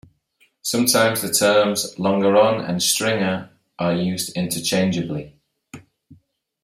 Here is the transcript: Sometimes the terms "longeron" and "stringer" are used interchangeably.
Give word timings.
Sometimes 0.63 1.21
the 1.21 1.31
terms 1.31 1.93
"longeron" 1.99 2.65
and 2.67 2.81
"stringer" 2.81 3.51
are 3.77 3.93
used 3.93 4.31
interchangeably. 4.35 5.35